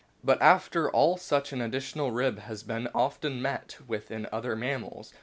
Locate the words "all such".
0.89-1.53